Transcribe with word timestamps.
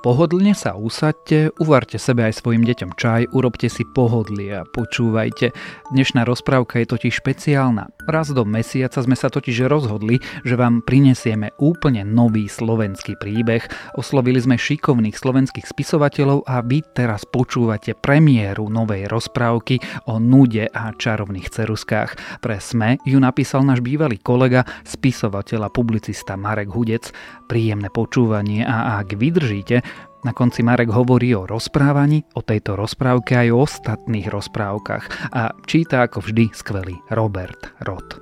Pohodlne 0.00 0.56
sa 0.56 0.80
usadte, 0.80 1.52
uvarte 1.60 2.00
sebe 2.00 2.24
aj 2.24 2.40
svojim 2.40 2.64
deťom 2.64 2.96
čaj, 2.96 3.36
urobte 3.36 3.68
si 3.68 3.84
pohodlie 3.84 4.48
a 4.48 4.64
počúvajte. 4.64 5.52
Dnešná 5.92 6.24
rozprávka 6.24 6.80
je 6.80 6.88
totiž 6.88 7.20
špeciálna. 7.20 7.92
Raz 8.08 8.32
do 8.32 8.48
mesiaca 8.48 8.96
sme 9.04 9.12
sa 9.12 9.28
totiž 9.28 9.68
rozhodli, 9.68 10.16
že 10.40 10.56
vám 10.56 10.80
prinesieme 10.80 11.52
úplne 11.60 12.00
nový 12.08 12.48
slovenský 12.48 13.20
príbeh. 13.20 13.60
Oslovili 13.92 14.40
sme 14.40 14.56
šikovných 14.56 15.20
slovenských 15.20 15.68
spisovateľov 15.68 16.48
a 16.48 16.64
vy 16.64 16.80
teraz 16.96 17.28
počúvate 17.28 17.92
premiéru 17.92 18.72
novej 18.72 19.04
rozprávky 19.04 20.08
o 20.08 20.16
nude 20.16 20.64
a 20.72 20.96
čarovných 20.96 21.52
ceruskách. 21.52 22.40
Pre 22.40 22.56
SME 22.56 23.04
ju 23.04 23.20
napísal 23.20 23.68
náš 23.68 23.84
bývalý 23.84 24.16
kolega, 24.16 24.64
spisovateľ 24.80 25.68
a 25.68 25.70
publicista 25.70 26.40
Marek 26.40 26.72
Hudec. 26.72 27.12
Príjemné 27.52 27.92
počúvanie 27.92 28.64
a 28.64 28.96
ak 29.04 29.18
vydržíte, 29.18 29.89
na 30.24 30.32
konci 30.36 30.60
Marek 30.60 30.92
hovorí 30.92 31.32
o 31.32 31.48
rozprávaní, 31.48 32.24
o 32.36 32.44
tejto 32.44 32.76
rozprávke 32.76 33.36
aj 33.36 33.48
o 33.52 33.64
ostatných 33.64 34.28
rozprávkach 34.28 35.32
a 35.32 35.52
číta 35.64 36.04
ako 36.04 36.24
vždy 36.24 36.44
skvelý 36.52 36.96
Robert 37.12 37.72
Roth. 37.84 38.20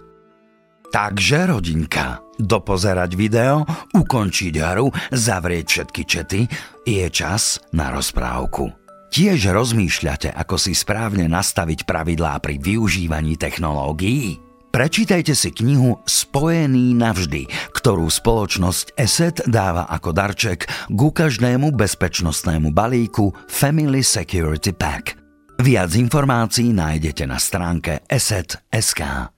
Takže 0.89 1.53
rodinka, 1.53 2.25
dopozerať 2.41 3.12
video, 3.12 3.61
ukončiť 3.92 4.55
hru, 4.56 4.89
zavrieť 5.12 5.66
všetky 5.69 6.03
čety, 6.09 6.41
je 6.89 7.06
čas 7.12 7.61
na 7.77 7.92
rozprávku. 7.92 8.73
Tiež 9.12 9.53
rozmýšľate, 9.53 10.33
ako 10.33 10.56
si 10.56 10.73
správne 10.73 11.28
nastaviť 11.28 11.84
pravidlá 11.84 12.41
pri 12.41 12.56
využívaní 12.56 13.37
technológií? 13.37 14.48
Prečítajte 14.69 15.33
si 15.33 15.49
knihu 15.49 15.97
Spojený 16.05 16.92
navždy, 16.92 17.48
ktorú 17.73 18.05
spoločnosť 18.12 19.01
ESET 19.01 19.48
dáva 19.48 19.89
ako 19.89 20.12
darček 20.12 20.69
ku 20.92 21.09
každému 21.09 21.73
bezpečnostnému 21.73 22.77
balíku 22.77 23.33
Family 23.48 24.05
Security 24.05 24.77
Pack. 24.77 25.17
Viac 25.65 25.91
informácií 25.97 26.77
nájdete 26.77 27.25
na 27.25 27.41
stránke 27.41 28.05
ESET.sk. 28.12 29.33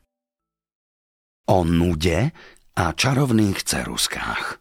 O 1.47 1.63
nude 1.63 2.35
a 2.75 2.85
čarovných 2.91 3.63
ceruskách. 3.63 4.59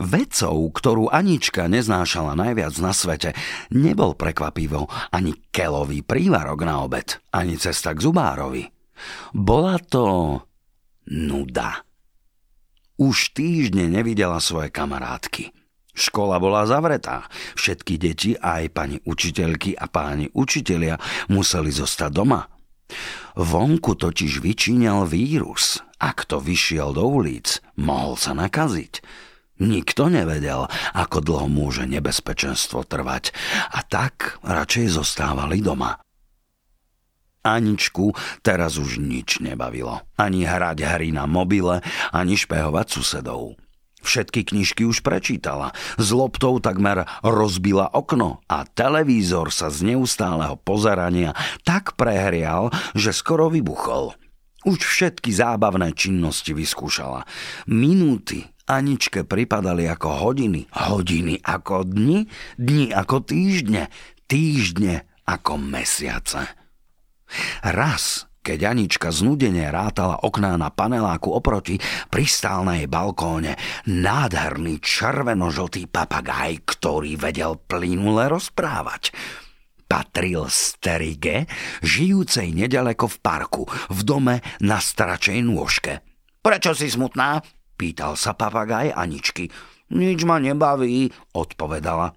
Vecou, 0.00 0.72
ktorú 0.72 1.12
Anička 1.12 1.68
neznášala 1.68 2.32
najviac 2.32 2.74
na 2.80 2.96
svete, 2.96 3.36
nebol 3.76 4.16
prekvapivo 4.16 4.88
ani 5.12 5.36
kelový 5.52 6.00
prívarok 6.00 6.64
na 6.64 6.80
obed, 6.80 7.20
ani 7.28 7.60
cesta 7.60 7.92
k 7.92 8.00
zubárovi– 8.00 8.64
bola 9.32 9.76
to 9.80 10.40
nuda. 11.08 11.84
Už 12.94 13.34
týždne 13.34 13.90
nevidela 13.90 14.38
svoje 14.38 14.70
kamarátky. 14.70 15.50
Škola 15.94 16.42
bola 16.42 16.66
zavretá. 16.66 17.30
Všetky 17.54 17.94
deti, 17.98 18.34
aj 18.34 18.70
pani 18.74 18.98
učiteľky 19.06 19.78
a 19.78 19.86
páni 19.86 20.26
učitelia 20.34 20.98
museli 21.30 21.70
zostať 21.70 22.10
doma. 22.10 22.50
Vonku 23.38 23.94
totiž 23.98 24.42
vyčíňal 24.42 25.06
vírus. 25.06 25.82
Ak 25.98 26.26
to 26.26 26.42
vyšiel 26.42 26.94
do 26.94 27.06
ulic, 27.06 27.62
mohol 27.78 28.18
sa 28.18 28.34
nakaziť. 28.34 29.02
Nikto 29.62 30.10
nevedel, 30.10 30.66
ako 30.98 31.22
dlho 31.22 31.46
môže 31.46 31.86
nebezpečenstvo 31.86 32.82
trvať 32.90 33.30
a 33.70 33.86
tak 33.86 34.42
radšej 34.42 34.98
zostávali 34.98 35.62
doma. 35.62 35.94
Aničku 37.44 38.16
teraz 38.40 38.80
už 38.80 38.96
nič 38.96 39.44
nebavilo. 39.44 40.00
Ani 40.16 40.48
hrať 40.48 40.80
hry 40.80 41.12
na 41.12 41.28
mobile, 41.28 41.84
ani 42.10 42.40
špehovať 42.40 42.86
susedov. 42.88 43.60
Všetky 44.04 44.44
knižky 44.52 44.84
už 44.84 45.00
prečítala. 45.00 45.72
S 45.96 46.12
loptou 46.12 46.60
takmer 46.60 47.08
rozbila 47.24 47.88
okno 47.88 48.44
a 48.48 48.68
televízor 48.68 49.48
sa 49.48 49.72
z 49.72 49.92
neustáleho 49.92 50.60
pozerania 50.60 51.32
tak 51.64 51.96
prehrial, 51.96 52.68
že 52.92 53.16
skoro 53.16 53.48
vybuchol. 53.48 54.12
Už 54.64 54.80
všetky 54.80 55.32
zábavné 55.32 55.92
činnosti 55.96 56.52
vyskúšala. 56.52 57.28
Minúty 57.68 58.44
Aničke 58.64 59.28
pripadali 59.28 59.84
ako 59.84 60.08
hodiny, 60.24 60.68
hodiny 60.72 61.36
ako 61.44 61.84
dni, 61.84 62.24
dni 62.56 62.96
ako 62.96 63.20
týždne, 63.20 63.92
týždne 64.24 65.04
ako 65.28 65.60
mesiace. 65.60 66.63
Raz, 67.62 68.28
keď 68.44 68.76
Anička 68.76 69.08
znudene 69.08 69.72
rátala 69.72 70.20
okná 70.20 70.60
na 70.60 70.68
paneláku 70.68 71.32
oproti, 71.32 71.80
pristál 72.12 72.60
na 72.68 72.76
jej 72.76 72.84
balkóne 72.84 73.56
nádherný 73.88 74.84
červeno-žltý 74.84 75.88
papagaj, 75.88 76.60
ktorý 76.68 77.16
vedel 77.16 77.56
plynule 77.56 78.28
rozprávať. 78.28 79.16
Patril 79.88 80.48
Sterige, 80.52 81.48
žijúcej 81.80 82.52
nedaleko 82.52 83.08
v 83.08 83.16
parku, 83.20 83.62
v 83.88 84.00
dome 84.04 84.44
na 84.60 84.76
stračej 84.76 85.40
nôžke. 85.40 86.04
Prečo 86.44 86.76
si 86.76 86.92
smutná? 86.92 87.40
Pýtal 87.80 88.20
sa 88.20 88.36
papagaj 88.36 88.92
Aničky. 88.92 89.48
Nič 89.92 90.24
ma 90.28 90.36
nebaví, 90.36 91.08
odpovedala. 91.32 92.12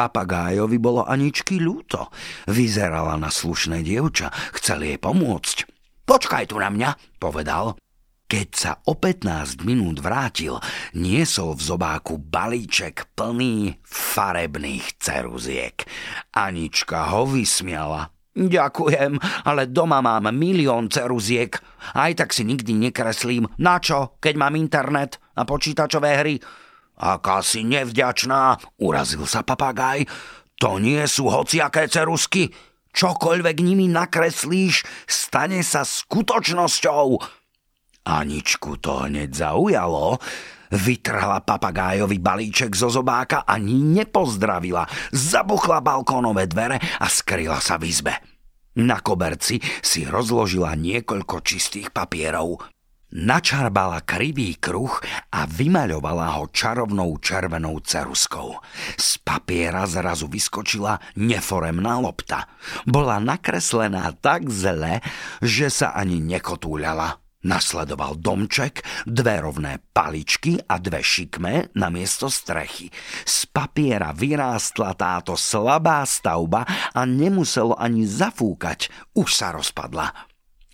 Papagájovi 0.00 0.80
bolo 0.80 1.04
Aničky 1.04 1.60
ľúto. 1.60 2.08
Vyzerala 2.48 3.20
na 3.20 3.28
slušné 3.28 3.84
dievča, 3.84 4.32
chcel 4.56 4.88
jej 4.88 4.96
pomôcť. 4.96 5.68
Počkaj 6.08 6.48
tu 6.48 6.56
na 6.56 6.72
mňa, 6.72 7.20
povedal. 7.20 7.76
Keď 8.24 8.48
sa 8.48 8.72
o 8.88 8.96
15 8.96 9.60
minút 9.60 10.00
vrátil, 10.00 10.56
niesol 10.96 11.52
v 11.52 11.62
zobáku 11.68 12.16
balíček 12.16 13.12
plný 13.12 13.76
farebných 13.84 14.96
ceruziek. 14.96 15.84
Anička 16.32 17.12
ho 17.12 17.28
vysmiala. 17.28 18.08
Ďakujem, 18.32 19.20
ale 19.44 19.68
doma 19.68 20.00
mám 20.00 20.32
milión 20.32 20.88
ceruziek. 20.88 21.60
Aj 21.92 22.08
tak 22.16 22.32
si 22.32 22.48
nikdy 22.48 22.88
nekreslím. 22.88 23.52
Na 23.60 23.76
čo, 23.76 24.16
keď 24.16 24.34
mám 24.48 24.56
internet 24.56 25.20
a 25.36 25.44
počítačové 25.44 26.24
hry? 26.24 26.40
Aká 27.00 27.40
si 27.40 27.64
nevďačná, 27.64 28.60
urazil 28.76 29.24
sa 29.24 29.40
papagaj. 29.40 30.04
To 30.60 30.76
nie 30.76 31.00
sú 31.08 31.32
hociaké 31.32 31.88
cerusky. 31.88 32.52
Čokoľvek 32.92 33.56
nimi 33.64 33.88
nakreslíš, 33.88 34.84
stane 35.08 35.64
sa 35.64 35.88
skutočnosťou. 35.88 37.08
Aničku 38.04 38.76
to 38.84 39.08
hneď 39.08 39.32
zaujalo. 39.32 40.20
Vytrhla 40.70 41.40
papagájovi 41.40 42.20
balíček 42.20 42.76
zo 42.76 42.92
zobáka 42.92 43.48
ani 43.48 43.80
nepozdravila. 43.80 44.84
Zabuchla 45.10 45.80
balkónové 45.80 46.46
dvere 46.52 46.76
a 46.76 47.06
skryla 47.08 47.58
sa 47.64 47.80
v 47.80 47.88
izbe. 47.88 48.14
Na 48.78 49.00
koberci 49.00 49.58
si 49.80 50.04
rozložila 50.06 50.76
niekoľko 50.76 51.42
čistých 51.42 51.90
papierov 51.90 52.60
načarbala 53.14 54.02
krivý 54.06 54.58
kruh 54.58 55.02
a 55.34 55.46
vymaľovala 55.46 56.38
ho 56.38 56.50
čarovnou 56.50 57.18
červenou 57.18 57.82
ceruskou. 57.82 58.58
Z 58.94 59.22
papiera 59.22 59.86
zrazu 59.86 60.30
vyskočila 60.30 61.18
neforemná 61.18 61.98
lopta. 61.98 62.46
Bola 62.86 63.18
nakreslená 63.18 64.14
tak 64.18 64.46
zle, 64.50 65.02
že 65.42 65.68
sa 65.70 65.94
ani 65.94 66.22
nekotúľala. 66.22 67.18
Nasledoval 67.40 68.20
domček, 68.20 68.84
dve 69.08 69.40
rovné 69.40 69.80
paličky 69.96 70.60
a 70.60 70.76
dve 70.76 71.00
šikme 71.00 71.72
na 71.72 71.88
miesto 71.88 72.28
strechy. 72.28 72.92
Z 73.24 73.48
papiera 73.48 74.12
vyrástla 74.12 74.92
táto 74.92 75.40
slabá 75.40 76.04
stavba 76.04 76.68
a 76.92 77.00
nemuselo 77.08 77.72
ani 77.80 78.04
zafúkať, 78.04 78.92
už 79.16 79.28
sa 79.32 79.56
rozpadla. 79.56 80.29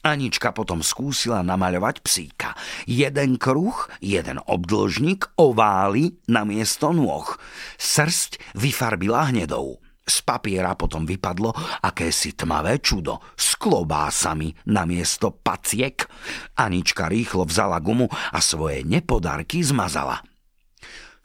Anička 0.06 0.54
potom 0.54 0.86
skúsila 0.86 1.42
namaľovať 1.42 1.98
psíka. 1.98 2.54
Jeden 2.86 3.42
kruh, 3.42 3.74
jeden 3.98 4.38
obdĺžnik, 4.38 5.34
ovály 5.34 6.22
na 6.30 6.46
miesto 6.46 6.94
nôh. 6.94 7.26
Srst 7.74 8.38
vyfarbila 8.54 9.34
hnedou. 9.34 9.82
Z 10.06 10.22
papiera 10.22 10.78
potom 10.78 11.02
vypadlo 11.02 11.50
akési 11.82 12.38
tmavé 12.38 12.78
čudo 12.78 13.18
s 13.34 13.58
klobásami 13.58 14.54
na 14.70 14.86
miesto 14.86 15.34
paciek. 15.34 16.06
Anička 16.54 17.10
rýchlo 17.10 17.42
vzala 17.42 17.82
gumu 17.82 18.06
a 18.06 18.38
svoje 18.38 18.86
nepodarky 18.86 19.66
zmazala. 19.66 20.22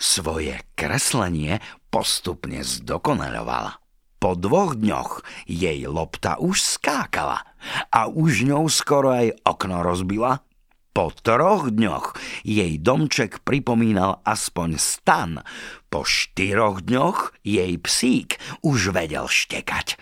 Svoje 0.01 0.57
kreslenie 0.73 1.61
postupne 1.93 2.65
zdokonaľovala. 2.65 3.80
Po 4.21 4.37
dvoch 4.37 4.77
dňoch 4.77 5.25
jej 5.49 5.89
lopta 5.89 6.37
už 6.37 6.61
skákala 6.61 7.41
a 7.89 8.05
už 8.05 8.45
ňou 8.45 8.69
skoro 8.69 9.09
aj 9.09 9.33
okno 9.41 9.81
rozbila. 9.81 10.45
Po 10.93 11.09
troch 11.09 11.73
dňoch 11.73 12.13
jej 12.45 12.77
domček 12.77 13.41
pripomínal 13.41 14.21
aspoň 14.21 14.77
stan. 14.77 15.41
Po 15.89 16.05
štyroch 16.05 16.85
dňoch 16.85 17.33
jej 17.41 17.73
psík 17.81 18.37
už 18.61 18.93
vedel 18.93 19.25
štekať. 19.25 19.97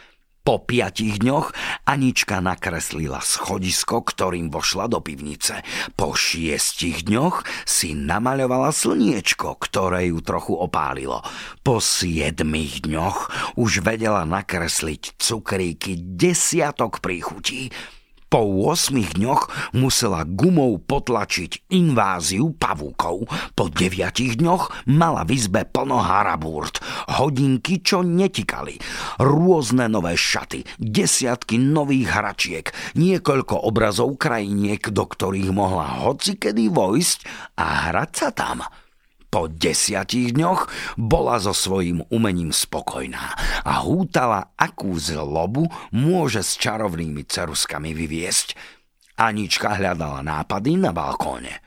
Po 0.50 0.58
piatich 0.58 1.22
dňoch 1.22 1.54
Anička 1.86 2.42
nakreslila 2.42 3.22
schodisko, 3.22 4.02
ktorým 4.02 4.50
vošla 4.50 4.90
do 4.90 4.98
pivnice. 4.98 5.62
Po 5.94 6.18
šiestich 6.18 7.06
dňoch 7.06 7.46
si 7.70 7.94
namaľovala 7.94 8.74
slniečko, 8.74 9.62
ktoré 9.62 10.10
ju 10.10 10.26
trochu 10.26 10.58
opálilo. 10.58 11.22
Po 11.62 11.78
siedmých 11.78 12.82
dňoch 12.82 13.18
už 13.62 13.86
vedela 13.86 14.26
nakresliť 14.26 15.22
cukríky 15.22 16.02
desiatok 16.18 16.98
príchutí. 16.98 17.70
Po 18.30 18.46
8 18.46 19.18
dňoch 19.18 19.74
musela 19.74 20.22
gumou 20.22 20.78
potlačiť 20.78 21.74
inváziu 21.74 22.54
pavúkov. 22.54 23.26
Po 23.58 23.66
9 23.74 24.38
dňoch 24.38 24.86
mala 24.86 25.26
v 25.26 25.34
izbe 25.34 25.66
plno 25.66 25.98
harabúrt, 25.98 26.78
hodinky, 27.18 27.82
čo 27.82 28.06
netikali, 28.06 28.78
rôzne 29.18 29.90
nové 29.90 30.14
šaty, 30.14 30.62
desiatky 30.78 31.58
nových 31.58 32.14
hračiek, 32.14 32.66
niekoľko 32.94 33.66
obrazov 33.66 34.22
krajiniek, 34.22 34.94
do 34.94 35.10
ktorých 35.10 35.50
mohla 35.50 36.06
hocikedy 36.06 36.70
vojsť 36.70 37.26
a 37.58 37.90
hrať 37.90 38.12
sa 38.14 38.30
tam. 38.30 38.62
Po 39.30 39.46
desiatich 39.46 40.34
dňoch 40.34 40.66
bola 40.98 41.38
so 41.38 41.54
svojím 41.54 42.02
umením 42.10 42.50
spokojná 42.50 43.38
a 43.62 43.86
hútala, 43.86 44.58
akú 44.58 44.98
zlobu 44.98 45.70
môže 45.94 46.42
s 46.42 46.58
čarovnými 46.58 47.30
ceruskami 47.30 47.94
vyviesť. 47.94 48.58
Anička 49.22 49.78
hľadala 49.78 50.26
nápady 50.26 50.82
na 50.82 50.90
balkóne. 50.90 51.62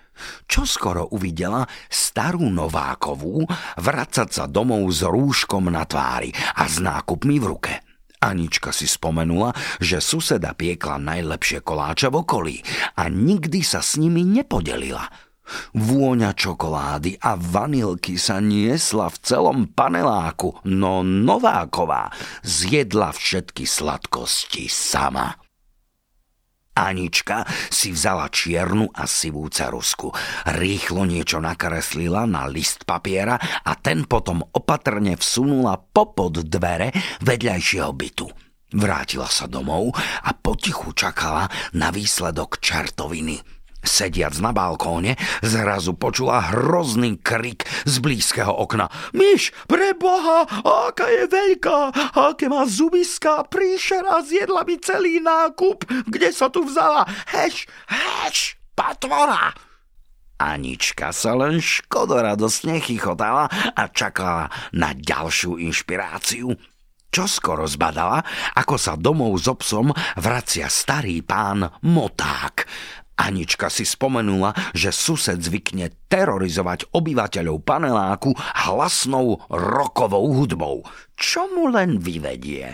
Čo 0.51 0.67
skoro 0.67 1.15
uvidela 1.15 1.63
starú 1.87 2.51
Novákovú 2.51 3.47
vracať 3.79 4.29
sa 4.31 4.45
domov 4.51 4.91
s 4.91 5.07
rúškom 5.07 5.71
na 5.71 5.87
tvári 5.87 6.35
a 6.35 6.67
s 6.67 6.83
nákupmi 6.83 7.39
v 7.39 7.47
ruke. 7.47 7.75
Anička 8.23 8.75
si 8.75 8.91
spomenula, 8.91 9.55
že 9.79 10.03
suseda 10.03 10.55
piekla 10.55 10.99
najlepšie 10.99 11.63
koláče 11.63 12.11
v 12.11 12.17
okolí 12.27 12.57
a 12.99 13.07
nikdy 13.07 13.63
sa 13.63 13.79
s 13.79 14.03
nimi 14.03 14.27
nepodelila– 14.27 15.07
Vôňa 15.77 16.37
čokolády 16.37 17.21
a 17.23 17.39
vanilky 17.39 18.21
sa 18.21 18.39
niesla 18.39 19.09
v 19.09 19.17
celom 19.23 19.59
paneláku, 19.73 20.61
no 20.69 21.01
Nováková 21.03 22.13
zjedla 22.45 23.13
všetky 23.15 23.65
sladkosti 23.65 24.67
sama. 24.69 25.37
Anička 26.73 27.45
si 27.69 27.93
vzala 27.93 28.33
čiernu 28.33 28.89
a 28.97 29.05
sivú 29.05 29.45
cerusku. 29.53 30.09
Rýchlo 30.49 31.05
niečo 31.05 31.37
nakreslila 31.37 32.25
na 32.25 32.49
list 32.49 32.89
papiera 32.89 33.37
a 33.61 33.77
ten 33.77 34.09
potom 34.09 34.41
opatrne 34.41 35.21
vsunula 35.21 35.77
popod 35.77 36.41
dvere 36.49 36.89
vedľajšieho 37.21 37.93
bytu. 37.93 38.27
Vrátila 38.73 39.29
sa 39.29 39.45
domov 39.45 39.93
a 40.25 40.33
potichu 40.33 40.97
čakala 40.97 41.45
na 41.77 41.93
výsledok 41.93 42.57
čertoviny. 42.57 43.62
Sediac 43.83 44.39
na 44.39 44.55
balkóne, 44.55 45.19
zrazu 45.43 45.99
počula 45.99 46.55
hrozný 46.55 47.19
krik 47.19 47.67
z 47.83 47.99
blízkeho 47.99 48.55
okna. 48.55 48.87
Myš, 49.11 49.51
pre 49.67 49.99
boha, 49.99 50.47
aká 50.63 51.11
je 51.11 51.27
veľká, 51.27 51.79
aké 52.15 52.47
má 52.47 52.63
zubiska, 52.63 53.43
príšera, 53.51 54.23
zjedla 54.23 54.63
mi 54.63 54.79
celý 54.79 55.19
nákup, 55.19 55.83
kde 56.07 56.31
sa 56.31 56.47
tu 56.47 56.63
vzala? 56.63 57.03
Heš, 57.35 57.67
heš, 57.91 58.55
patvora! 58.79 59.51
Anička 60.43 61.15
sa 61.15 61.39
len 61.39 61.63
škodoradosne 61.63 62.83
chichotala 62.83 63.47
a 63.51 63.83
čakala 63.87 64.51
na 64.75 64.91
ďalšiu 64.91 65.59
inšpiráciu. 65.59 66.51
Čo 67.13 67.29
skoro 67.29 67.69
zbadala, 67.69 68.25
ako 68.57 68.75
sa 68.81 68.97
domov 68.97 69.37
s 69.37 69.45
so 69.45 69.55
psom 69.61 69.93
vracia 70.17 70.67
starý 70.67 71.21
pán 71.21 71.69
Moták. 71.85 72.65
Anička 73.19 73.69
si 73.69 73.85
spomenula, 73.85 74.57
že 74.73 74.89
sused 74.89 75.37
zvykne 75.37 75.93
terorizovať 76.09 76.91
obyvateľov 76.97 77.57
paneláku 77.61 78.33
hlasnou 78.67 79.45
rokovou 79.53 80.33
hudbou. 80.33 80.81
Čo 81.13 81.53
mu 81.53 81.69
len 81.69 82.01
vyvedie? 82.01 82.73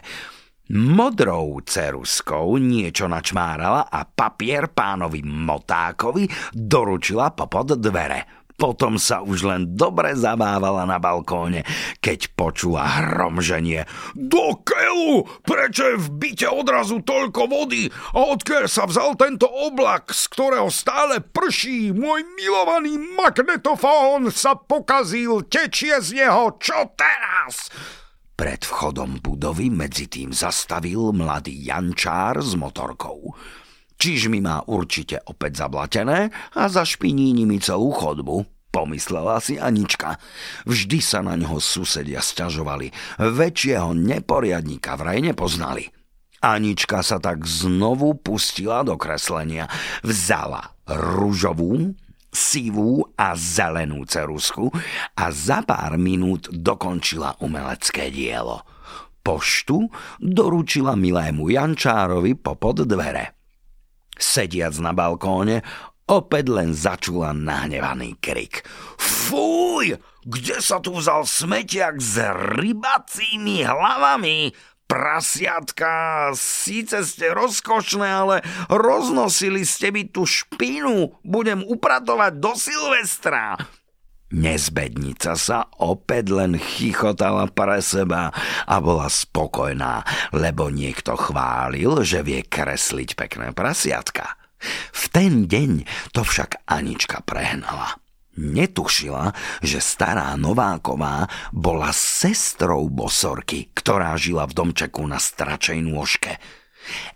Modrou 0.69 1.65
ceruskou 1.65 2.61
niečo 2.61 3.09
načmárala 3.09 3.89
a 3.89 4.05
papier 4.05 4.69
pánovi 4.69 5.25
Motákovi 5.25 6.29
doručila 6.53 7.33
popod 7.33 7.81
dvere. 7.81 8.38
Potom 8.59 8.99
sa 8.99 9.23
už 9.23 9.47
len 9.47 9.79
dobre 9.79 10.19
zabávala 10.19 10.83
na 10.83 10.99
balkóne, 10.99 11.63
keď 12.03 12.35
počula 12.35 12.83
hromženie. 12.91 13.87
Do 14.19 14.59
keľu! 14.67 15.31
Prečo 15.47 15.95
je 15.95 15.97
v 16.03 16.09
byte 16.19 16.51
odrazu 16.51 16.99
toľko 17.07 17.47
vody? 17.47 17.87
A 18.19 18.35
odkiaľ 18.35 18.67
sa 18.67 18.91
vzal 18.91 19.15
tento 19.15 19.47
oblak, 19.47 20.11
z 20.11 20.27
ktorého 20.35 20.75
stále 20.75 21.23
prší? 21.23 21.95
Môj 21.95 22.27
milovaný 22.35 22.99
magnetofón 23.15 24.35
sa 24.35 24.59
pokazil, 24.59 25.47
tečie 25.47 26.03
z 26.03 26.19
neho. 26.19 26.59
Čo 26.59 26.99
teraz? 26.99 27.71
Pred 28.35 28.67
vchodom 28.67 29.23
budovy 29.23 29.71
medzi 29.71 30.11
tým 30.11 30.35
zastavil 30.35 31.15
mladý 31.15 31.55
Jančár 31.63 32.43
s 32.43 32.59
motorkou. 32.59 33.39
Čiž 33.99 34.31
mi 34.31 34.39
má 34.39 34.63
určite 34.71 35.19
opäť 35.27 35.67
zablatené 35.67 36.31
a 36.55 36.63
zašpiní 36.71 37.35
celú 37.59 37.91
chodbu, 37.91 38.47
pomyslela 38.71 39.43
si 39.43 39.59
Anička. 39.59 40.23
Vždy 40.71 41.03
sa 41.03 41.19
na 41.19 41.35
ňoho 41.35 41.59
susedia 41.59 42.23
sťažovali. 42.23 43.19
Väčšieho 43.19 43.91
neporiadníka 43.99 44.95
vraj 44.95 45.19
nepoznali. 45.19 45.91
Anička 46.39 47.03
sa 47.03 47.19
tak 47.19 47.43
znovu 47.43 48.15
pustila 48.15 48.87
do 48.87 48.95
kreslenia. 48.95 49.67
Vzala 50.07 50.79
rúžovú, 50.87 51.91
sivú 52.31 53.03
a 53.19 53.35
zelenú 53.35 54.07
cerusku 54.07 54.71
a 55.19 55.25
za 55.35 55.67
pár 55.67 55.99
minút 55.99 56.47
dokončila 56.55 57.43
umelecké 57.43 58.15
dielo. 58.15 58.63
Poštu 59.27 59.91
doručila 60.23 60.95
milému 60.95 61.51
Jančárovi 61.51 62.39
popod 62.39 62.87
dvere. 62.87 63.38
Sediac 64.19 64.75
na 64.83 64.91
balkóne, 64.91 65.63
opäť 66.11 66.51
len 66.51 66.75
začula 66.75 67.31
nahnevaný 67.33 68.19
krik. 68.19 68.67
Fúj! 68.99 69.97
Kde 70.29 70.61
sa 70.61 70.77
tu 70.83 70.93
vzal 70.93 71.25
smetiak 71.25 71.97
s 72.03 72.21
rybacími 72.59 73.65
hlavami? 73.65 74.53
Prasiatka, 74.89 76.33
síce 76.33 77.05
ste 77.05 77.33
rozkošné, 77.33 78.09
ale 78.09 78.37
roznosili 78.73 79.65
ste 79.65 79.93
mi 79.93 80.09
tú 80.09 80.25
špinu. 80.25 81.13
Budem 81.21 81.61
upratovať 81.61 82.33
do 82.41 82.53
Silvestra. 82.57 83.57
Nezbednica 84.29 85.41
sa 85.41 85.73
opäť 85.81 86.37
len 86.37 86.61
chichotala 86.61 87.49
pre 87.49 87.81
seba 87.81 88.29
a 88.69 88.77
bola 88.77 89.09
spokojná, 89.09 90.05
lebo 90.37 90.69
niekto 90.69 91.17
chválil, 91.17 92.05
že 92.05 92.21
vie 92.21 92.45
kresliť 92.45 93.17
pekné 93.17 93.57
prasiatka. 93.57 94.37
V 94.93 95.05
ten 95.09 95.49
deň 95.49 95.89
to 96.13 96.29
však 96.29 96.61
Anička 96.69 97.25
prehnala. 97.25 97.97
Netušila, 98.39 99.33
že 99.65 99.81
stará 99.81 100.37
Nováková 100.37 101.27
bola 101.51 101.91
sestrou 101.91 102.87
bosorky, 102.93 103.73
ktorá 103.73 104.15
žila 104.21 104.45
v 104.45 104.55
domčeku 104.55 105.03
na 105.09 105.17
stračej 105.17 105.81
nôžke– 105.81 106.37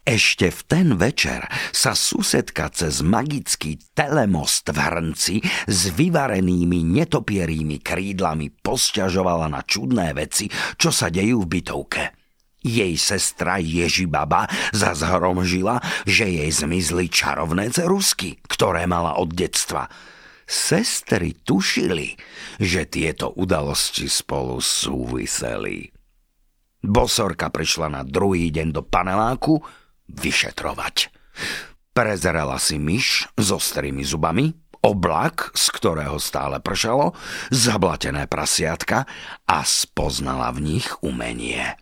ešte 0.03 0.51
v 0.51 0.61
ten 0.67 0.89
večer 0.99 1.47
sa 1.71 1.95
susedka 1.95 2.73
cez 2.75 3.05
magický 3.05 3.79
telemost 3.95 4.67
v 4.73 4.79
hrnci 4.79 5.37
s 5.69 5.81
vyvarenými 5.95 6.83
netopierými 6.83 7.79
krídlami 7.79 8.51
posťažovala 8.51 9.47
na 9.53 9.63
čudné 9.63 10.11
veci, 10.17 10.51
čo 10.81 10.91
sa 10.91 11.13
dejú 11.13 11.47
v 11.47 11.51
bytovke. 11.61 12.05
Jej 12.63 12.95
sestra 12.95 13.59
Ježibaba 13.59 14.47
zazhromžila, 14.71 15.83
že 16.07 16.31
jej 16.31 16.51
zmizli 16.51 17.11
čarovné 17.11 17.75
cerusky, 17.75 18.39
ktoré 18.47 18.87
mala 18.87 19.19
od 19.19 19.35
detstva. 19.35 19.91
Sestry 20.47 21.35
tušili, 21.43 22.15
že 22.63 22.87
tieto 22.87 23.35
udalosti 23.35 24.07
spolu 24.07 24.63
súviseli. 24.63 25.92
Bosorka 26.83 27.47
prišla 27.47 27.89
na 27.89 28.03
druhý 28.03 28.51
deň 28.51 28.69
do 28.75 28.83
paneláku 28.83 29.63
vyšetrovať. 30.11 31.15
Prezerala 31.95 32.59
si 32.59 32.83
myš 32.83 33.31
s 33.39 33.49
ostrými 33.55 34.03
zubami, 34.03 34.51
oblak, 34.83 35.55
z 35.55 35.71
ktorého 35.79 36.19
stále 36.19 36.59
pršalo, 36.59 37.15
zablatené 37.55 38.27
prasiatka 38.27 39.07
a 39.47 39.63
spoznala 39.63 40.51
v 40.51 40.75
nich 40.75 40.91
umenie. 41.07 41.79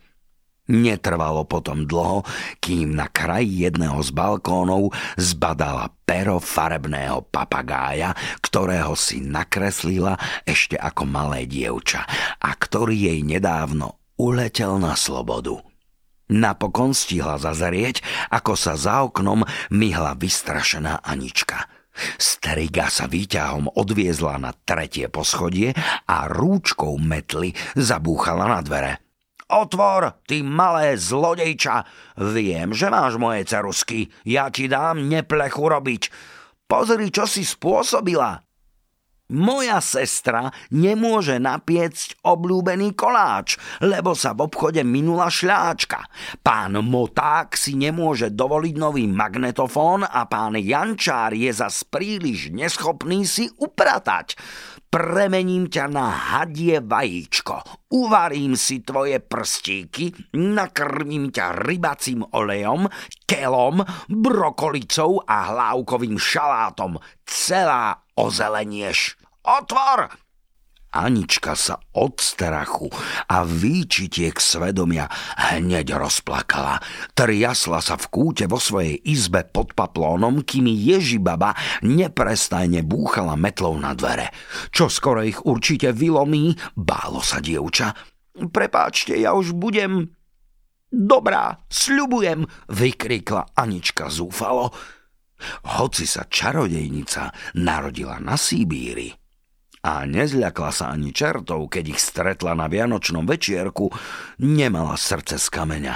Netrvalo 0.71 1.49
potom 1.49 1.89
dlho, 1.89 2.23
kým 2.61 2.95
na 2.95 3.09
kraji 3.09 3.67
jedného 3.67 3.97
z 4.05 4.13
balkónov 4.13 4.93
zbadala 5.17 5.89
pero 6.05 6.37
farebného 6.37 7.27
papagája, 7.27 8.13
ktorého 8.39 8.93
si 8.93 9.19
nakreslila 9.19 10.15
ešte 10.45 10.77
ako 10.77 11.03
malé 11.09 11.49
dievča 11.49 12.05
a 12.37 12.53
ktorý 12.55 13.11
jej 13.11 13.19
nedávno 13.25 14.00
uletel 14.21 14.77
na 14.77 14.93
slobodu. 14.93 15.57
Napokon 16.29 16.93
stihla 16.93 17.41
zazrieť, 17.41 18.05
ako 18.29 18.53
sa 18.53 18.77
za 18.77 19.01
oknom 19.01 19.41
myhla 19.73 20.13
vystrašená 20.13 21.01
Anička. 21.01 21.65
Striga 22.15 22.87
sa 22.87 23.09
výťahom 23.09 23.67
odviezla 23.75 24.39
na 24.39 24.55
tretie 24.55 25.11
poschodie 25.11 25.75
a 26.07 26.29
rúčkou 26.29 26.95
metly 27.01 27.51
zabúchala 27.75 28.47
na 28.47 28.63
dvere. 28.63 28.93
Otvor, 29.51 30.23
ty 30.23 30.39
malé 30.39 30.95
zlodejča! 30.95 31.83
Viem, 32.15 32.71
že 32.71 32.87
máš 32.87 33.19
moje 33.19 33.43
cerusky. 33.43 34.07
Ja 34.23 34.47
ti 34.47 34.71
dám 34.71 35.11
neplechu 35.11 35.67
robiť. 35.67 36.07
Pozri, 36.71 37.11
čo 37.11 37.27
si 37.27 37.43
spôsobila. 37.43 38.39
Moja 39.31 39.79
sestra 39.79 40.51
nemôže 40.75 41.39
napiecť 41.39 42.19
obľúbený 42.19 42.99
koláč, 42.99 43.55
lebo 43.79 44.11
sa 44.11 44.35
v 44.35 44.51
obchode 44.51 44.83
minula 44.83 45.31
šľáčka. 45.31 46.03
Pán 46.43 46.75
Moták 46.83 47.55
si 47.55 47.79
nemôže 47.79 48.35
dovoliť 48.35 48.75
nový 48.75 49.07
magnetofón 49.07 50.03
a 50.03 50.27
pán 50.27 50.59
Jančár 50.59 51.31
je 51.31 51.47
zas 51.47 51.87
príliš 51.87 52.51
neschopný 52.51 53.23
si 53.23 53.47
upratať. 53.55 54.35
Premením 54.91 55.71
ťa 55.71 55.87
na 55.87 56.11
hadie 56.11 56.83
vajíčko, 56.83 57.87
uvarím 57.95 58.59
si 58.59 58.83
tvoje 58.83 59.23
prstíky, 59.23 60.11
nakrmím 60.35 61.31
ťa 61.31 61.63
rybacím 61.63 62.27
olejom, 62.35 62.91
kelom, 63.23 63.79
brokolicou 64.11 65.23
a 65.23 65.55
hlávkovým 65.55 66.19
šalátom. 66.19 66.99
Celá 67.23 68.03
ozelenieš. 68.21 69.17
Otvor! 69.41 70.13
Anička 70.91 71.55
sa 71.55 71.79
od 71.95 72.19
strachu 72.19 72.91
a 73.31 73.47
výčitiek 73.47 74.35
svedomia 74.35 75.07
hneď 75.39 75.95
rozplakala. 75.95 76.83
Triasla 77.15 77.79
sa 77.79 77.95
v 77.95 78.11
kúte 78.11 78.43
vo 78.43 78.59
svojej 78.59 78.99
izbe 79.07 79.47
pod 79.47 79.71
paplónom, 79.71 80.43
kým 80.43 80.67
Ježibaba 80.67 81.55
neprestajne 81.79 82.83
búchala 82.83 83.39
metlou 83.39 83.79
na 83.79 83.95
dvere. 83.95 84.35
Čo 84.75 84.91
skoro 84.91 85.23
ich 85.23 85.39
určite 85.47 85.95
vylomí, 85.95 86.59
bálo 86.75 87.23
sa 87.23 87.39
dievča. 87.39 87.95
Prepáčte, 88.51 89.15
ja 89.15 89.31
už 89.31 89.55
budem... 89.55 90.11
Dobrá, 90.91 91.55
sľubujem, 91.71 92.43
vykrikla 92.67 93.55
Anička 93.55 94.11
zúfalo. 94.11 94.75
Hoci 95.77 96.05
sa 96.05 96.27
čarodejnica 96.29 97.55
narodila 97.57 98.21
na 98.21 98.37
Sibíri, 98.37 99.21
a 99.81 100.05
nezľakla 100.05 100.69
sa 100.69 100.93
ani 100.93 101.09
čertov, 101.09 101.65
keď 101.73 101.97
ich 101.97 102.01
stretla 102.01 102.53
na 102.53 102.69
vianočnom 102.69 103.25
večierku, 103.25 103.89
nemala 104.37 104.93
srdce 104.93 105.41
z 105.41 105.47
kameňa 105.49 105.95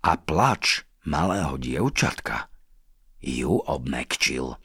a 0.00 0.12
plač 0.16 0.88
malého 1.04 1.60
dievčatka 1.60 2.48
ju 3.20 3.60
obmekčil. 3.60 4.56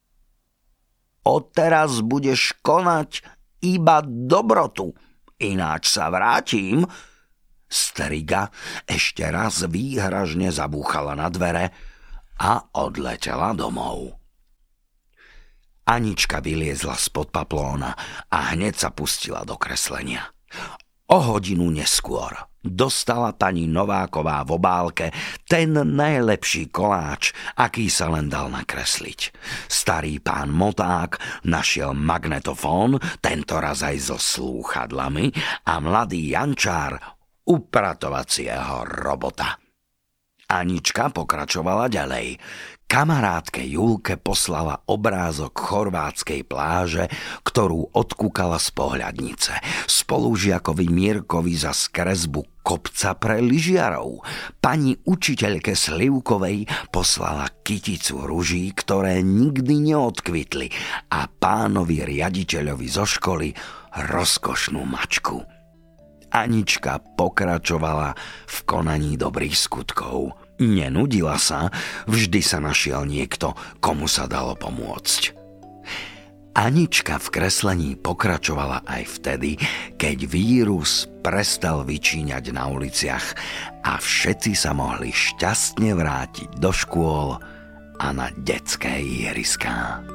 Odteraz 1.24 2.04
budeš 2.04 2.56
konať 2.64 3.24
iba 3.64 4.00
dobrotu, 4.04 4.96
ináč 5.40 5.92
sa 5.92 6.08
vrátim. 6.08 6.88
Striga 7.68 8.48
ešte 8.88 9.28
raz 9.28 9.66
výhražne 9.68 10.52
zabúchala 10.56 11.20
na 11.20 11.28
dvere 11.28 11.72
a 12.40 12.74
odletela 12.80 13.54
domov. 13.54 14.18
Anička 15.84 16.40
vyliezla 16.40 16.96
spod 16.96 17.36
paplóna 17.36 17.92
a 18.32 18.56
hneď 18.56 18.88
sa 18.88 18.90
pustila 18.96 19.44
do 19.44 19.60
kreslenia. 19.60 20.32
O 21.12 21.20
hodinu 21.20 21.68
neskôr 21.68 22.32
dostala 22.64 23.36
pani 23.36 23.68
Nováková 23.68 24.48
v 24.48 24.56
obálke 24.56 25.08
ten 25.44 25.76
najlepší 25.76 26.72
koláč, 26.72 27.36
aký 27.60 27.92
sa 27.92 28.08
len 28.08 28.32
dal 28.32 28.48
nakresliť. 28.48 29.36
Starý 29.68 30.24
pán 30.24 30.56
Moták 30.56 31.20
našiel 31.44 31.92
magnetofón, 31.92 33.04
tento 33.20 33.60
raz 33.60 33.84
aj 33.84 33.98
so 34.00 34.18
slúchadlami 34.18 35.36
a 35.68 35.84
mladý 35.84 36.32
Jančár 36.32 36.96
upratovacieho 37.44 38.88
robota. 38.88 39.63
Anička 40.54 41.10
pokračovala 41.10 41.90
ďalej. 41.90 42.38
Kamarátke 42.86 43.66
Julke 43.66 44.22
poslala 44.22 44.78
obrázok 44.86 45.58
chorvátskej 45.58 46.46
pláže, 46.46 47.10
ktorú 47.42 47.90
odkúkala 47.90 48.62
z 48.62 48.70
pohľadnice. 48.70 49.58
Spolužiakovi 49.90 50.94
Mirkovi 50.94 51.58
za 51.58 51.74
skresbu 51.74 52.62
kopca 52.62 53.18
pre 53.18 53.42
lyžiarov. 53.42 54.22
Pani 54.62 54.94
učiteľke 54.94 55.74
Slivkovej 55.74 56.70
poslala 56.94 57.50
kyticu 57.66 58.22
ruží, 58.22 58.70
ktoré 58.78 59.26
nikdy 59.26 59.90
neodkvitli 59.90 60.70
a 61.18 61.26
pánovi 61.26 62.06
riaditeľovi 62.06 62.88
zo 62.94 63.10
školy 63.10 63.58
rozkošnú 64.06 64.86
mačku. 64.86 65.42
Anička 66.30 67.02
pokračovala 67.18 68.14
v 68.46 68.58
konaní 68.70 69.18
dobrých 69.18 69.58
skutkov– 69.58 70.30
Nenudila 70.64 71.36
sa, 71.36 71.68
vždy 72.08 72.40
sa 72.40 72.64
našiel 72.64 73.04
niekto, 73.04 73.52
komu 73.84 74.08
sa 74.08 74.32
dalo 74.32 74.56
pomôcť. 74.56 75.44
Anička 76.54 77.18
v 77.18 77.28
kreslení 77.34 77.98
pokračovala 77.98 78.86
aj 78.86 79.04
vtedy, 79.18 79.58
keď 79.98 80.30
vírus 80.30 81.10
prestal 81.26 81.82
vyčíňať 81.82 82.54
na 82.54 82.70
uliciach 82.70 83.26
a 83.82 83.98
všetci 83.98 84.54
sa 84.54 84.78
mohli 84.78 85.10
šťastne 85.10 85.98
vrátiť 85.98 86.62
do 86.62 86.70
škôl 86.70 87.42
a 87.98 88.08
na 88.14 88.30
detské 88.38 89.02
ihriská. 89.02 90.13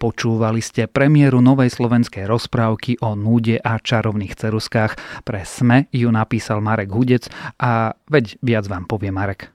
Počúvali 0.00 0.64
ste 0.64 0.88
premiéru 0.88 1.44
novej 1.44 1.76
slovenskej 1.76 2.24
rozprávky 2.24 3.04
o 3.04 3.12
núde 3.12 3.60
a 3.60 3.76
čarovných 3.76 4.32
ceruskách. 4.32 4.96
Pre 5.28 5.44
SME 5.44 5.92
ju 5.92 6.08
napísal 6.08 6.64
Marek 6.64 6.88
Hudec 6.88 7.28
a 7.60 7.92
veď 8.08 8.40
viac 8.40 8.64
vám 8.64 8.88
povie 8.88 9.12
Marek. 9.12 9.52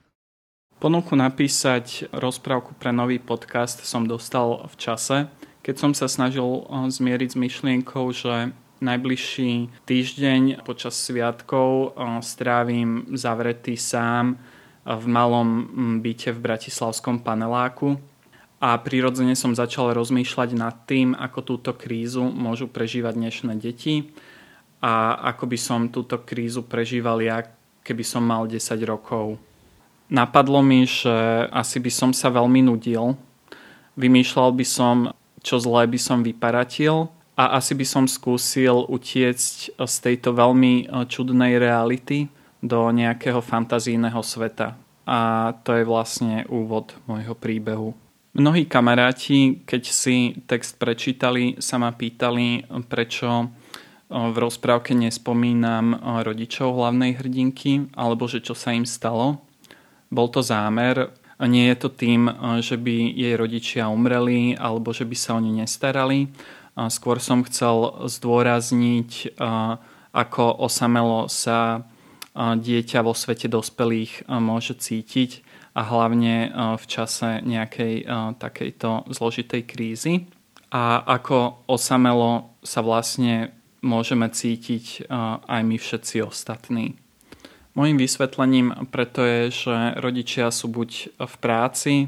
Ponuku 0.78 1.18
napísať 1.18 2.14
rozprávku 2.14 2.78
pre 2.78 2.94
nový 2.94 3.18
podcast 3.18 3.82
som 3.90 4.06
dostal 4.06 4.70
v 4.70 4.76
čase, 4.78 5.18
keď 5.66 5.76
som 5.82 5.92
sa 5.98 6.06
snažil 6.06 6.46
eh, 6.46 6.94
zmieriť 6.94 7.30
s 7.34 7.42
myšlienkou, 7.42 8.06
že 8.14 8.54
najbližší 8.86 9.74
týždeň 9.90 10.62
počas 10.62 10.94
sviatkov 10.94 11.98
eh, 11.98 12.22
strávim 12.22 13.18
zavretý 13.18 13.74
sám 13.82 14.38
v 14.86 15.06
malom 15.10 15.50
mm, 15.50 15.96
byte 16.06 16.30
v 16.38 16.40
Bratislavskom 16.46 17.26
paneláku 17.26 17.98
a 18.66 18.82
prirodzene 18.82 19.38
som 19.38 19.54
začal 19.54 19.94
rozmýšľať 19.94 20.50
nad 20.58 20.74
tým, 20.90 21.14
ako 21.14 21.40
túto 21.46 21.78
krízu 21.78 22.26
môžu 22.26 22.66
prežívať 22.66 23.14
dnešné 23.14 23.54
deti 23.62 24.10
a 24.82 25.22
ako 25.30 25.54
by 25.54 25.58
som 25.62 25.94
túto 25.94 26.18
krízu 26.26 26.66
prežíval 26.66 27.22
ja, 27.22 27.46
keby 27.86 28.02
som 28.02 28.26
mal 28.26 28.50
10 28.50 28.58
rokov. 28.90 29.38
Napadlo 30.10 30.66
mi, 30.66 30.82
že 30.90 31.14
asi 31.54 31.78
by 31.78 31.92
som 31.94 32.10
sa 32.10 32.34
veľmi 32.34 32.66
nudil, 32.66 33.14
vymýšľal 34.02 34.50
by 34.58 34.66
som, 34.66 35.14
čo 35.46 35.62
zlé 35.62 35.86
by 35.86 36.00
som 36.02 36.26
vyparatil 36.26 37.14
a 37.38 37.62
asi 37.62 37.78
by 37.78 37.86
som 37.86 38.10
skúsil 38.10 38.90
utiecť 38.90 39.78
z 39.78 39.96
tejto 40.02 40.34
veľmi 40.34 40.90
čudnej 41.06 41.62
reality 41.62 42.34
do 42.66 42.90
nejakého 42.90 43.46
fantazijného 43.46 44.26
sveta. 44.26 44.74
A 45.06 45.54
to 45.62 45.78
je 45.78 45.86
vlastne 45.86 46.50
úvod 46.50 46.98
môjho 47.06 47.38
príbehu. 47.38 47.94
Mnohí 48.36 48.68
kamaráti, 48.68 49.64
keď 49.64 49.84
si 49.88 50.36
text 50.44 50.76
prečítali, 50.76 51.56
sa 51.64 51.80
ma 51.80 51.96
pýtali, 51.96 52.68
prečo 52.84 53.48
v 54.12 54.36
rozprávke 54.36 54.92
nespomínam 54.92 55.96
rodičov 56.20 56.76
hlavnej 56.76 57.16
hrdinky, 57.16 57.88
alebo 57.96 58.28
že 58.28 58.44
čo 58.44 58.52
sa 58.52 58.76
im 58.76 58.84
stalo. 58.84 59.40
Bol 60.12 60.28
to 60.36 60.44
zámer. 60.44 61.16
Nie 61.40 61.72
je 61.72 61.88
to 61.88 61.96
tým, 61.96 62.28
že 62.60 62.76
by 62.76 63.16
jej 63.16 63.40
rodičia 63.40 63.88
umreli, 63.88 64.52
alebo 64.60 64.92
že 64.92 65.08
by 65.08 65.16
sa 65.16 65.40
o 65.40 65.40
ne 65.40 65.64
nestarali. 65.64 66.28
Skôr 66.76 67.24
som 67.24 67.40
chcel 67.48 68.04
zdôrazniť, 68.04 69.40
ako 70.12 70.44
osamelo 70.60 71.32
sa 71.32 71.88
dieťa 72.36 73.00
vo 73.00 73.16
svete 73.16 73.48
dospelých 73.48 74.28
môže 74.28 74.76
cítiť 74.76 75.45
a 75.76 75.82
hlavne 75.84 76.36
e, 76.48 76.50
v 76.80 76.86
čase 76.88 77.44
nejakej 77.44 77.94
e, 78.02 78.04
takejto 78.40 79.12
zložitej 79.12 79.62
krízy. 79.68 80.14
A 80.72 81.04
ako 81.04 81.68
osamelo 81.68 82.56
sa 82.64 82.80
vlastne 82.80 83.52
môžeme 83.84 84.32
cítiť 84.32 84.86
e, 84.86 85.00
aj 85.46 85.62
my 85.62 85.76
všetci 85.76 86.24
ostatní. 86.24 86.96
Mojím 87.76 88.00
vysvetlením 88.00 88.88
preto 88.88 89.20
je, 89.28 89.52
že 89.52 89.76
rodičia 90.00 90.48
sú 90.48 90.72
buď 90.72 91.20
v 91.20 91.36
práci, 91.44 92.08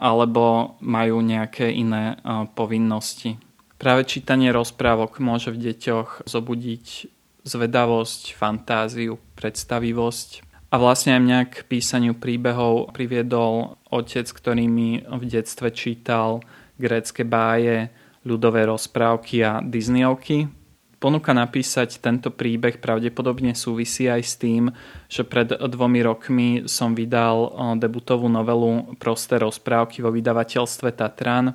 alebo 0.00 0.74
majú 0.80 1.20
nejaké 1.20 1.68
iné 1.68 2.16
povinnosti. 2.56 3.36
Práve 3.76 4.08
čítanie 4.08 4.48
rozprávok 4.48 5.20
môže 5.20 5.52
v 5.52 5.68
deťoch 5.68 6.24
zobudiť 6.24 7.12
zvedavosť, 7.44 8.32
fantáziu, 8.32 9.18
predstavivosť. 9.36 10.51
A 10.72 10.80
vlastne 10.80 11.12
aj 11.12 11.20
mňa 11.20 11.40
k 11.52 11.56
písaniu 11.68 12.16
príbehov 12.16 12.96
priviedol 12.96 13.76
otec, 13.92 14.24
ktorý 14.24 14.72
mi 14.72 15.04
v 15.04 15.22
detstve 15.28 15.68
čítal 15.68 16.40
grécke 16.80 17.28
báje, 17.28 17.92
ľudové 18.24 18.64
rozprávky 18.64 19.44
a 19.44 19.60
Disneyovky. 19.60 20.48
Ponuka 20.96 21.36
napísať 21.36 22.00
tento 22.00 22.32
príbeh 22.32 22.80
pravdepodobne 22.80 23.52
súvisí 23.52 24.08
aj 24.08 24.22
s 24.24 24.40
tým, 24.40 24.72
že 25.12 25.28
pred 25.28 25.52
dvomi 25.52 26.00
rokmi 26.00 26.48
som 26.64 26.96
vydal 26.96 27.52
debutovú 27.76 28.32
novelu 28.32 28.96
Prosté 28.96 29.36
rozprávky 29.44 30.00
vo 30.00 30.08
vydavateľstve 30.08 30.88
Tatran, 30.96 31.52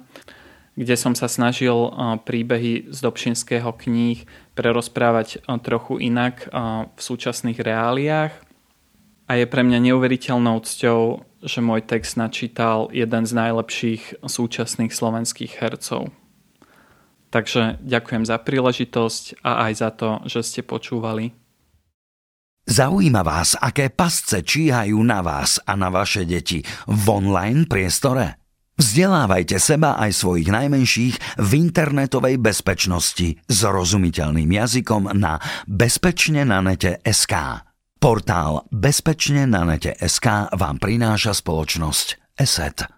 kde 0.78 0.94
som 0.94 1.18
sa 1.18 1.26
snažil 1.26 1.74
príbehy 2.22 2.94
z 2.94 2.98
Dobšinského 3.02 3.74
kníh 3.82 4.30
prerozprávať 4.54 5.42
trochu 5.66 6.06
inak 6.06 6.54
v 6.94 7.00
súčasných 7.02 7.58
reáliách. 7.58 8.46
A 9.28 9.36
je 9.36 9.44
pre 9.44 9.60
mňa 9.60 9.92
neuveriteľnou 9.92 10.64
cťou, 10.64 11.02
že 11.44 11.60
môj 11.60 11.84
text 11.84 12.16
načítal 12.16 12.88
jeden 12.96 13.28
z 13.28 13.32
najlepších 13.36 14.24
súčasných 14.24 14.96
slovenských 14.96 15.60
hercov. 15.60 16.16
Takže 17.28 17.84
ďakujem 17.84 18.24
za 18.24 18.40
príležitosť 18.40 19.44
a 19.44 19.68
aj 19.68 19.74
za 19.76 19.90
to, 19.92 20.10
že 20.24 20.40
ste 20.48 20.62
počúvali. 20.64 21.36
Zaujíma 22.68 23.24
vás, 23.24 23.56
aké 23.60 23.92
pasce 23.92 24.44
číhajú 24.44 25.00
na 25.04 25.24
vás 25.24 25.60
a 25.64 25.76
na 25.76 25.88
vaše 25.92 26.28
deti 26.28 26.64
v 26.88 27.04
online 27.08 27.68
priestore? 27.68 28.40
Vzdelávajte 28.78 29.58
seba 29.58 29.98
aj 29.98 30.14
svojich 30.14 30.54
najmenších 30.54 31.16
v 31.42 31.52
internetovej 31.58 32.38
bezpečnosti 32.38 33.40
s 33.42 33.60
rozumiteľným 33.66 34.52
jazykom 34.54 35.18
na 35.18 35.42
bezpečne 35.66 36.46
na 36.46 36.62
nete 36.62 37.02
SK. 37.02 37.67
Portál 37.98 38.70
Bezpečne 38.70 39.50
na 39.50 39.66
nete 39.66 39.98
SK 39.98 40.54
vám 40.54 40.78
prináša 40.78 41.34
spoločnosť 41.34 42.38
ESET. 42.38 42.97